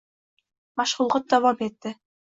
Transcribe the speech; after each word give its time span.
Mashg‘ulot 0.81 1.29
davom 1.35 1.65
etdi. 1.67 1.97